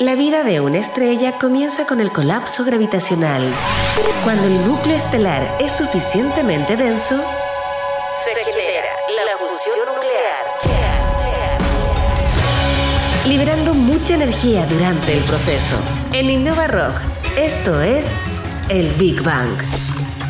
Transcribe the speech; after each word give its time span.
La 0.00 0.16
vida 0.16 0.42
de 0.42 0.60
una 0.60 0.78
estrella 0.78 1.38
comienza 1.38 1.86
con 1.86 2.00
el 2.00 2.10
colapso 2.10 2.64
gravitacional. 2.64 3.42
Cuando 4.24 4.44
el 4.44 4.66
núcleo 4.66 4.96
estelar 4.96 5.56
es 5.60 5.70
suficientemente 5.70 6.76
denso, 6.76 7.22
se 8.24 8.44
genera 8.44 8.88
la 9.24 9.38
fusión 9.38 9.86
nuclear, 9.94 10.46
liberando 13.24 13.72
mucha 13.72 14.14
energía 14.14 14.66
durante 14.66 15.12
el 15.12 15.22
proceso. 15.22 15.76
En 16.12 16.28
Innova 16.28 16.66
Rock, 16.66 16.94
esto 17.36 17.80
es 17.80 18.04
el 18.70 18.90
Big 18.94 19.22
Bang. 19.22 19.56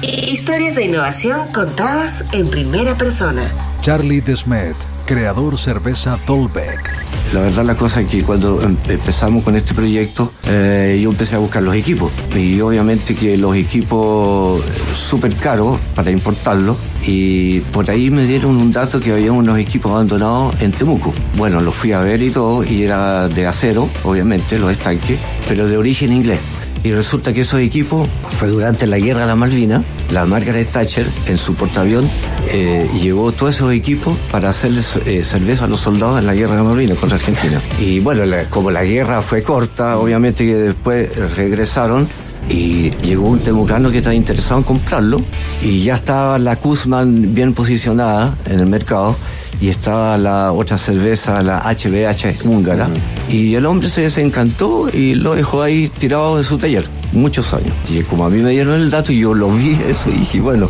Historias 0.03 0.75
de 0.75 0.85
innovación 0.85 1.51
contadas 1.53 2.27
en 2.33 2.51
primera 2.51 2.99
persona. 2.99 3.43
Charlie 3.81 4.21
Desmet, 4.21 4.77
creador 5.05 5.59
cerveza 5.59 6.19
Dolbeck. 6.27 7.05
La 7.33 7.41
verdad 7.41 7.65
la 7.65 7.77
cosa 7.77 8.01
es 8.01 8.09
que 8.09 8.23
cuando 8.23 8.63
em- 8.63 8.77
empezamos 8.89 9.43
con 9.43 9.57
este 9.57 9.75
proyecto, 9.75 10.33
eh, 10.47 11.01
yo 11.03 11.11
empecé 11.11 11.35
a 11.37 11.39
buscar 11.39 11.63
los 11.63 11.75
equipos. 11.75 12.13
Y 12.35 12.61
obviamente 12.61 13.15
que 13.15 13.37
los 13.37 13.57
equipos 13.57 14.65
eh, 14.65 14.73
súper 14.97 15.35
caros 15.35 15.79
para 15.95 16.11
importarlos. 16.11 16.77
Y 17.07 17.61
por 17.61 17.91
ahí 17.91 18.11
me 18.11 18.25
dieron 18.25 18.57
un 18.57 18.73
dato 18.73 19.01
que 19.01 19.13
había 19.13 19.33
unos 19.33 19.59
equipos 19.59 19.91
abandonados 19.93 20.61
en 20.61 20.71
Temuco. 20.73 21.13
Bueno, 21.37 21.61
los 21.61 21.75
fui 21.75 21.93
a 21.93 22.01
ver 22.01 22.23
y 22.23 22.31
todo, 22.31 22.63
y 22.63 22.85
era 22.85 23.29
de 23.29 23.47
acero, 23.47 23.89
obviamente, 24.05 24.59
los 24.59 24.71
estanques, 24.71 25.19
pero 25.49 25.67
de 25.69 25.77
origen 25.77 26.13
inglés. 26.13 26.39
Y 26.85 26.93
resulta 26.93 27.33
que 27.33 27.41
esos 27.41 27.61
equipos 27.61 28.07
fue 28.39 28.49
durante 28.49 28.87
la 28.87 28.99
guerra 28.99 29.23
de 29.23 29.27
la 29.27 29.35
Malvina, 29.37 29.83
la 30.15 30.27
Margaret 30.27 30.71
Thatcher 30.71 31.11
en 31.27 31.37
su 31.39 31.57
portaavión 31.57 32.09
eh, 32.49 32.89
llevó 33.03 33.33
todos 33.33 33.57
esos 33.57 33.73
equipos 33.73 34.17
para 34.31 34.49
hacerles 34.49 34.97
eh, 35.07 35.25
cerveza 35.25 35.65
a 35.65 35.69
los 35.69 35.81
soldados 35.81 36.21
en 36.21 36.27
la 36.27 36.35
guerra 36.35 36.53
de 36.53 36.59
la 36.59 36.69
Malvina 36.69 36.95
contra 36.95 37.19
Argentina. 37.19 37.61
Y 37.81 37.99
bueno, 37.99 38.23
como 38.49 38.71
la 38.71 38.85
guerra 38.85 39.23
fue 39.23 39.43
corta, 39.43 39.99
obviamente 39.99 40.47
que 40.47 40.55
después 40.55 41.35
regresaron 41.35 42.07
y 42.49 42.91
llegó 43.03 43.27
un 43.27 43.41
temucano 43.41 43.91
que 43.91 43.99
estaba 43.99 44.15
interesado 44.15 44.59
en 44.59 44.65
comprarlo 44.65 45.21
y 45.63 45.83
ya 45.83 45.95
estaba 45.95 46.39
la 46.39 46.57
Kuzman 46.57 47.35
bien 47.35 47.53
posicionada 47.53 48.37
en 48.47 48.61
el 48.61 48.67
mercado 48.67 49.17
y 49.61 49.69
estaba 49.69 50.17
la 50.19 50.53
otra 50.53 50.77
cerveza, 50.79 51.41
la 51.43 51.59
HBH 51.61 52.45
húngara. 52.45 52.89
Y 53.29 53.55
el 53.55 53.65
hombre 53.67 53.89
se 53.89 54.03
desencantó 54.03 54.89
y 54.93 55.15
lo 55.15 55.35
dejó 55.35 55.63
ahí 55.63 55.89
tirado 55.99 56.37
de 56.39 56.45
su 56.45 56.59
taller, 56.59 56.85
muchos 57.13 57.53
años. 57.55 57.73
Y 57.89 58.01
como 58.03 58.27
a 58.27 58.31
mí 58.31 58.39
me 58.43 58.51
dieron 58.51 58.75
el 58.81 58.91
dato 58.91 59.13
y 59.13 59.21
yo 59.21 59.35
lo 59.35 59.51
vi 59.51 59.79
eso 59.89 60.11
y 60.11 60.19
dije, 60.21 60.41
bueno, 60.41 60.69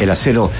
el 0.00 0.10
acero 0.10 0.50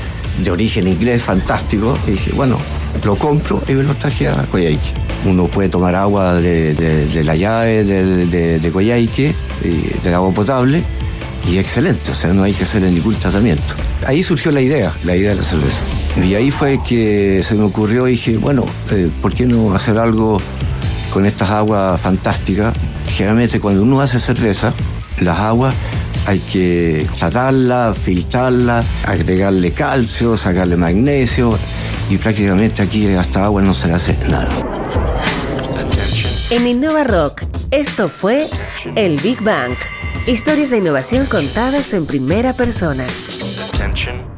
de 0.42 0.50
origen 0.50 0.88
inglés 0.88 1.22
fantástico, 1.22 1.96
y 2.08 2.12
dije, 2.12 2.32
bueno, 2.34 2.58
lo 3.04 3.14
compro 3.16 3.62
y 3.68 3.72
me 3.72 3.82
lo 3.84 3.94
traje 3.94 4.28
a 4.28 4.34
Coyhaique. 4.50 4.92
Uno 5.26 5.46
puede 5.46 5.68
tomar 5.68 5.94
agua 5.94 6.34
de, 6.34 6.74
de- 6.74 7.06
de 7.06 7.24
la 7.24 7.36
llave 7.36 7.84
de, 7.84 8.26
de, 8.26 8.58
de 8.58 8.70
Coyhaique, 8.70 9.32
y 9.62 10.02
del 10.04 10.14
agua 10.14 10.32
potable, 10.32 10.82
y 11.50 11.58
excelente, 11.58 12.10
o 12.10 12.14
sea, 12.14 12.32
no 12.32 12.42
hay 12.42 12.52
que 12.52 12.64
hacerle 12.64 12.90
ningún 12.90 13.14
tratamiento. 13.14 13.74
Ahí 14.06 14.22
surgió 14.22 14.50
la 14.50 14.60
idea, 14.60 14.92
la 15.04 15.14
idea 15.16 15.30
de 15.30 15.36
la 15.36 15.42
cerveza. 15.42 15.78
Y 16.22 16.34
ahí 16.34 16.50
fue 16.50 16.80
que 16.86 17.42
se 17.42 17.54
me 17.54 17.64
ocurrió 17.64 18.06
y 18.06 18.12
dije, 18.12 18.36
bueno, 18.36 18.64
eh, 18.90 19.10
¿por 19.20 19.34
qué 19.34 19.46
no 19.46 19.74
hacer 19.74 19.98
algo 19.98 20.40
con 21.12 21.26
estas 21.26 21.50
aguas 21.50 22.00
fantásticas? 22.00 22.74
Generalmente 23.08 23.60
cuando 23.60 23.82
uno 23.82 24.00
hace 24.00 24.18
cerveza, 24.18 24.72
las 25.20 25.38
aguas 25.38 25.74
hay 26.26 26.38
que 26.38 27.06
tratarlas, 27.18 27.98
filtrarlas, 27.98 28.86
agregarle 29.04 29.72
calcio, 29.72 30.36
sacarle 30.36 30.76
magnesio 30.76 31.58
y 32.08 32.16
prácticamente 32.16 32.82
aquí 32.82 33.06
a 33.08 33.20
esta 33.20 33.44
agua 33.44 33.62
no 33.62 33.74
se 33.74 33.88
le 33.88 33.94
hace 33.94 34.16
nada. 34.28 34.48
En 36.50 36.66
Innova 36.66 37.04
Rock, 37.04 37.42
esto 37.70 38.08
fue 38.08 38.46
el 38.94 39.18
Big 39.18 39.42
Bang. 39.42 39.72
Historias 40.26 40.70
de 40.70 40.78
innovación 40.78 41.26
contadas 41.26 41.92
en 41.92 42.06
primera 42.06 42.54
persona. 42.54 43.04
Attention. 43.74 44.33